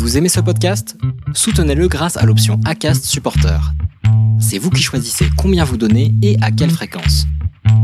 Vous 0.00 0.16
aimez 0.16 0.30
ce 0.30 0.40
podcast? 0.40 0.96
Soutenez-le 1.34 1.86
grâce 1.86 2.16
à 2.16 2.24
l'option 2.24 2.58
ACAST 2.64 3.04
Supporter. 3.04 3.60
C'est 4.40 4.56
vous 4.56 4.70
qui 4.70 4.82
choisissez 4.82 5.26
combien 5.36 5.62
vous 5.62 5.76
donnez 5.76 6.14
et 6.22 6.38
à 6.40 6.50
quelle 6.50 6.70
fréquence. 6.70 7.26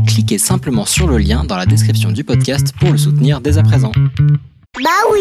Cliquez 0.07 0.39
simplement 0.39 0.85
sur 0.85 1.07
le 1.07 1.19
lien 1.19 1.43
dans 1.43 1.55
la 1.55 1.67
description 1.67 2.11
du 2.11 2.23
podcast 2.23 2.73
pour 2.79 2.91
le 2.91 2.97
soutenir 2.97 3.39
dès 3.39 3.59
à 3.59 3.63
présent. 3.63 3.91
Bah 4.83 4.89
oui 5.11 5.19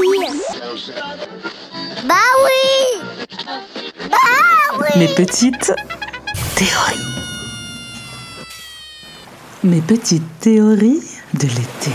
Bah 2.08 2.14
oui 2.46 3.28
Bah 4.10 4.78
oui 4.78 4.98
Mes 4.98 5.08
petites 5.08 5.74
théories. 6.54 7.04
Mes 9.64 9.82
petites 9.82 10.38
théories 10.40 11.02
de 11.34 11.42
l'été. 11.46 11.90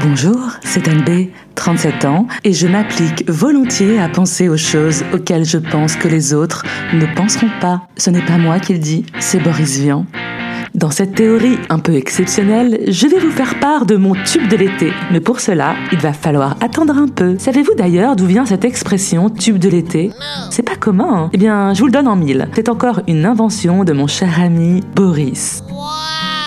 Bonjour, 0.00 0.52
c'est 0.64 0.88
Anne 0.88 1.04
B, 1.04 1.28
37 1.62 2.06
ans, 2.06 2.26
et 2.42 2.52
je 2.52 2.66
m'applique 2.66 3.22
volontiers 3.30 4.00
à 4.00 4.08
penser 4.08 4.48
aux 4.48 4.56
choses 4.56 5.04
auxquelles 5.14 5.44
je 5.44 5.58
pense 5.58 5.94
que 5.94 6.08
les 6.08 6.34
autres 6.34 6.64
ne 6.92 7.06
penseront 7.14 7.50
pas. 7.60 7.82
Ce 7.96 8.10
n'est 8.10 8.26
pas 8.26 8.36
moi 8.36 8.58
qui 8.58 8.72
le 8.72 8.80
dis, 8.80 9.06
c'est 9.20 9.38
Boris 9.38 9.78
Vian. 9.78 10.04
Dans 10.74 10.90
cette 10.90 11.14
théorie 11.14 11.58
un 11.70 11.78
peu 11.78 11.94
exceptionnelle, 11.94 12.80
je 12.88 13.06
vais 13.06 13.20
vous 13.20 13.30
faire 13.30 13.60
part 13.60 13.86
de 13.86 13.94
mon 13.94 14.14
tube 14.24 14.48
de 14.48 14.56
l'été. 14.56 14.90
Mais 15.12 15.20
pour 15.20 15.38
cela, 15.38 15.76
il 15.92 15.98
va 15.98 16.12
falloir 16.12 16.56
attendre 16.60 16.96
un 16.96 17.06
peu. 17.06 17.36
Savez-vous 17.38 17.74
d'ailleurs 17.76 18.16
d'où 18.16 18.26
vient 18.26 18.44
cette 18.44 18.64
expression 18.64 19.30
tube 19.30 19.58
de 19.58 19.68
l'été 19.68 20.10
C'est 20.50 20.64
pas 20.64 20.74
commun. 20.74 21.26
Hein? 21.26 21.30
Eh 21.32 21.38
bien, 21.38 21.74
je 21.74 21.78
vous 21.78 21.86
le 21.86 21.92
donne 21.92 22.08
en 22.08 22.16
mille. 22.16 22.48
C'est 22.56 22.70
encore 22.70 23.02
une 23.06 23.24
invention 23.24 23.84
de 23.84 23.92
mon 23.92 24.08
cher 24.08 24.40
ami 24.40 24.80
Boris. 24.96 25.62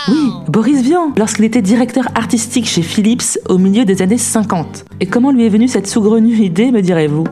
Oui, 0.07 0.31
Boris 0.47 0.81
Vian, 0.81 1.11
lorsqu'il 1.17 1.45
était 1.45 1.61
directeur 1.61 2.05
artistique 2.15 2.67
chez 2.67 2.81
Philips 2.81 3.39
au 3.49 3.57
milieu 3.57 3.85
des 3.85 4.01
années 4.01 4.17
50. 4.17 4.85
Et 4.99 5.07
comment 5.07 5.31
lui 5.31 5.45
est 5.45 5.49
venue 5.49 5.67
cette 5.67 5.87
saugrenue 5.87 6.35
idée, 6.35 6.71
me 6.71 6.81
direz-vous? 6.81 7.23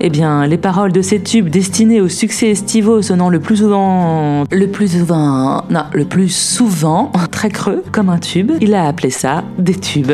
Eh 0.00 0.10
bien, 0.10 0.46
les 0.46 0.58
paroles 0.58 0.92
de 0.92 1.02
ces 1.02 1.20
tubes 1.22 1.48
destinés 1.48 2.00
au 2.00 2.08
succès 2.08 2.50
estivaux 2.50 3.02
sonnant 3.02 3.30
le 3.30 3.40
plus 3.40 3.56
souvent... 3.56 4.44
Le 4.50 4.66
plus 4.66 4.98
souvent... 4.98 5.64
Non, 5.70 5.84
le 5.92 6.04
plus 6.04 6.28
souvent, 6.28 7.10
très 7.30 7.50
creux, 7.50 7.82
comme 7.90 8.10
un 8.10 8.18
tube, 8.18 8.52
il 8.60 8.74
a 8.74 8.86
appelé 8.86 9.10
ça 9.10 9.42
des 9.58 9.74
tubes. 9.74 10.12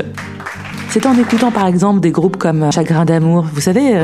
C'est 0.89 1.07
en 1.07 1.17
écoutant 1.19 1.51
par 1.51 1.67
exemple 1.67 2.01
des 2.01 2.11
groupes 2.13 2.37
comme 2.37 2.71
Chagrin 2.73 3.05
d'amour, 3.05 3.45
vous 3.53 3.61
savez... 3.61 3.97
euh, 3.97 4.03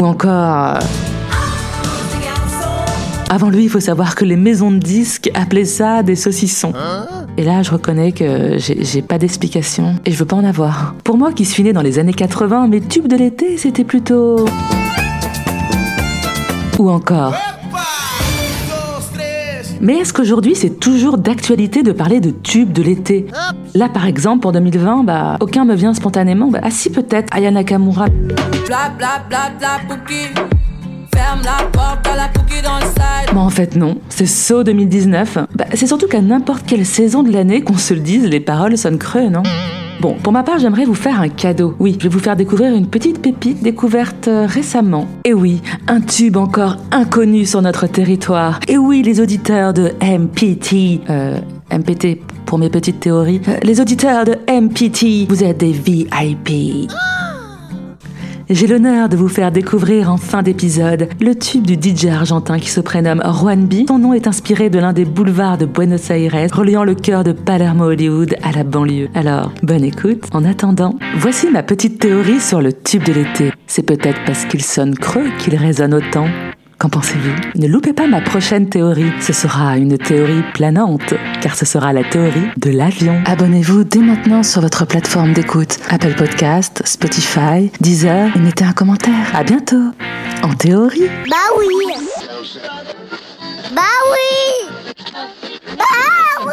Ou 0.00 0.04
encore... 0.04 0.78
Avant 3.30 3.50
lui, 3.50 3.64
il 3.64 3.68
faut 3.68 3.80
savoir 3.80 4.14
que 4.14 4.24
les 4.24 4.36
maisons 4.36 4.70
de 4.70 4.78
disques 4.78 5.30
appelaient 5.34 5.66
ça 5.66 6.02
des 6.02 6.16
saucissons. 6.16 6.72
Et 7.36 7.42
là, 7.42 7.62
je 7.62 7.70
reconnais 7.70 8.12
que 8.12 8.56
j'ai 8.58 9.02
pas 9.02 9.18
d'explication 9.18 9.96
et 10.06 10.12
je 10.12 10.18
veux 10.18 10.24
pas 10.24 10.36
en 10.36 10.44
avoir. 10.44 10.94
Pour 11.04 11.18
moi 11.18 11.32
qui 11.32 11.44
suis 11.44 11.62
né 11.62 11.74
dans 11.74 11.82
les 11.82 11.98
années 11.98 12.14
80, 12.14 12.68
mes 12.68 12.80
tubes 12.80 13.06
de 13.06 13.16
l'été, 13.16 13.58
c'était 13.58 13.84
plutôt. 13.84 14.46
Ou 16.78 16.90
encore. 16.90 17.34
Mais 19.80 19.98
est-ce 19.98 20.12
qu'aujourd'hui 20.12 20.56
c'est 20.56 20.80
toujours 20.80 21.18
d'actualité 21.18 21.82
de 21.84 21.92
parler 21.92 22.20
de 22.20 22.30
tubes 22.30 22.72
de 22.72 22.82
l'été? 22.82 23.26
Là 23.74 23.88
par 23.88 24.06
exemple 24.06 24.40
pour 24.40 24.52
2020, 24.52 25.04
bah 25.04 25.36
aucun 25.40 25.64
me 25.64 25.74
vient 25.74 25.94
spontanément. 25.94 26.48
Bah, 26.50 26.60
ah 26.62 26.70
si 26.70 26.90
peut-être 26.90 27.32
Aya 27.32 27.50
Nakamura. 27.50 28.06
Bla 28.66 28.90
bla 28.96 29.22
bla 29.28 29.50
bla. 29.58 29.78
Ferme 31.14 31.42
la 31.44 31.64
porte 31.70 32.06
à 32.06 32.16
la 32.16 32.28
dans 32.62 32.78
le. 32.78 33.07
Mais 33.32 33.40
en 33.40 33.50
fait 33.50 33.76
non, 33.76 33.98
c'est 34.08 34.26
So 34.26 34.62
2019. 34.64 35.38
Bah, 35.54 35.66
c'est 35.74 35.86
surtout 35.86 36.08
qu'à 36.08 36.22
n'importe 36.22 36.64
quelle 36.66 36.86
saison 36.86 37.22
de 37.22 37.30
l'année 37.32 37.60
qu'on 37.60 37.76
se 37.76 37.94
le 37.94 38.00
dise, 38.00 38.24
les 38.24 38.40
paroles 38.40 38.76
sonnent 38.78 38.98
creux, 38.98 39.28
non? 39.28 39.42
Bon, 40.00 40.14
pour 40.22 40.32
ma 40.32 40.44
part, 40.44 40.58
j'aimerais 40.60 40.84
vous 40.84 40.94
faire 40.94 41.20
un 41.20 41.28
cadeau. 41.28 41.74
Oui, 41.80 41.96
je 41.98 42.04
vais 42.04 42.08
vous 42.08 42.20
faire 42.20 42.36
découvrir 42.36 42.72
une 42.72 42.86
petite 42.86 43.20
pépite 43.20 43.64
découverte 43.64 44.28
euh, 44.28 44.46
récemment. 44.46 45.08
Et 45.24 45.34
oui, 45.34 45.60
un 45.88 46.00
tube 46.00 46.36
encore 46.36 46.76
inconnu 46.92 47.44
sur 47.44 47.62
notre 47.62 47.88
territoire. 47.88 48.60
Et 48.68 48.78
oui, 48.78 49.02
les 49.02 49.20
auditeurs 49.20 49.72
de 49.74 49.90
MPT, 50.00 51.00
euh, 51.10 51.40
MPT 51.72 52.20
pour 52.46 52.58
mes 52.58 52.70
petites 52.70 53.00
théories, 53.00 53.40
Euh, 53.48 53.58
les 53.64 53.80
auditeurs 53.80 54.24
de 54.24 54.36
MPT, 54.48 55.26
vous 55.28 55.42
êtes 55.42 55.58
des 55.58 55.72
VIP. 55.72 56.88
J'ai 58.50 58.66
l'honneur 58.66 59.10
de 59.10 59.16
vous 59.16 59.28
faire 59.28 59.52
découvrir 59.52 60.10
en 60.10 60.16
fin 60.16 60.42
d'épisode 60.42 61.10
le 61.20 61.34
tube 61.34 61.66
du 61.66 61.74
DJ 61.74 62.06
argentin 62.06 62.58
qui 62.58 62.70
se 62.70 62.80
prénomme 62.80 63.22
Juan 63.22 63.66
B. 63.66 63.86
Son 63.86 63.98
nom 63.98 64.14
est 64.14 64.26
inspiré 64.26 64.70
de 64.70 64.78
l'un 64.78 64.94
des 64.94 65.04
boulevards 65.04 65.58
de 65.58 65.66
Buenos 65.66 66.08
Aires, 66.08 66.48
reliant 66.54 66.84
le 66.84 66.94
cœur 66.94 67.24
de 67.24 67.32
Palermo 67.32 67.84
Hollywood 67.84 68.36
à 68.42 68.52
la 68.52 68.64
banlieue. 68.64 69.10
Alors, 69.14 69.52
bonne 69.62 69.84
écoute. 69.84 70.24
En 70.32 70.44
attendant, 70.44 70.94
voici 71.18 71.50
ma 71.50 71.62
petite 71.62 71.98
théorie 71.98 72.40
sur 72.40 72.62
le 72.62 72.72
tube 72.72 73.04
de 73.04 73.12
l'été. 73.12 73.52
C'est 73.66 73.82
peut-être 73.82 74.24
parce 74.24 74.46
qu'il 74.46 74.64
sonne 74.64 74.94
creux 74.94 75.28
qu'il 75.38 75.54
résonne 75.54 75.92
autant. 75.92 76.26
Qu'en 76.78 76.88
pensez-vous? 76.88 77.60
Ne 77.60 77.66
loupez 77.66 77.92
pas 77.92 78.06
ma 78.06 78.20
prochaine 78.20 78.68
théorie. 78.68 79.10
Ce 79.20 79.32
sera 79.32 79.76
une 79.76 79.98
théorie 79.98 80.44
planante, 80.54 81.12
car 81.40 81.56
ce 81.56 81.66
sera 81.66 81.92
la 81.92 82.04
théorie 82.04 82.48
de 82.56 82.70
l'avion. 82.70 83.20
Abonnez-vous 83.26 83.82
dès 83.82 83.98
maintenant 83.98 84.44
sur 84.44 84.60
votre 84.60 84.84
plateforme 84.86 85.32
d'écoute. 85.32 85.78
Apple 85.90 86.14
Podcast, 86.16 86.82
Spotify, 86.84 87.72
Deezer, 87.80 88.30
et 88.36 88.38
mettez 88.38 88.64
un 88.64 88.72
commentaire. 88.72 89.34
À 89.34 89.42
bientôt. 89.42 89.90
En 90.44 90.54
théorie. 90.54 91.08
Bah 91.28 91.36
oui 91.58 91.66
Bah 93.74 93.82
oui 94.12 94.70
Bah 95.76 95.84
oui 96.46 96.52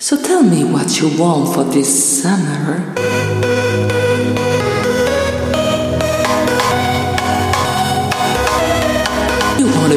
So 0.00 0.16
tell 0.16 0.42
me 0.42 0.64
what 0.64 1.00
you 1.00 1.08
want 1.16 1.46
for 1.54 1.64
this 1.70 1.86
summer. 2.20 2.82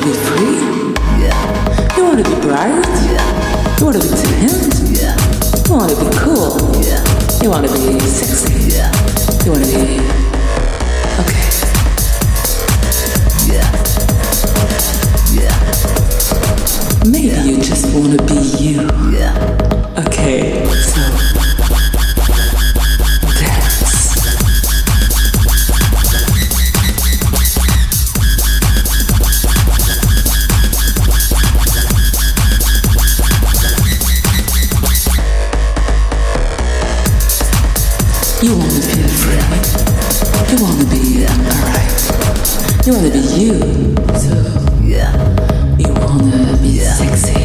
Be 0.05 0.13
free? 0.13 0.93
Yeah. 1.19 1.97
You 1.97 2.03
wanna 2.03 2.23
be 2.23 2.35
bright? 2.41 2.85
Yeah. 3.09 3.79
You 3.79 3.85
wanna 3.85 3.99
be 3.99 4.07
timid? 4.07 4.73
Yeah. 4.93 5.17
You 5.65 5.73
wanna 5.73 5.95
be 5.95 6.07
cool? 6.15 6.61
Yeah. 6.83 7.01
You 7.41 7.49
wanna 7.49 7.67
be 7.73 7.99
sexy? 8.01 8.53
Yeah. 8.77 8.91
You 9.43 9.51
wanna 9.51 9.65
be 9.65 9.97
okay. 11.21 11.49
Yeah. 13.49 13.65
Yeah. 15.33 15.57
Maybe 17.09 17.49
you 17.49 17.57
just 17.63 17.85
wanna 17.95 18.21
be 18.25 18.35
you. 18.61 18.87
Yeah. 19.11 19.74
You 38.45 38.55
want 38.55 38.71
to 38.73 38.79
feel 38.79 39.07
free. 39.07 39.41
You 40.51 40.63
want 40.63 40.79
to 40.79 40.85
be 40.85 41.25
alright. 41.25 42.85
You 42.85 42.93
want 42.93 43.05
to 43.05 43.11
be 43.11 43.21
you. 43.41 43.57
So 44.19 44.35
yeah. 44.83 45.17
You 45.79 45.91
want 45.95 46.31
to 46.31 46.61
be 46.61 46.77
sexy. 46.77 47.44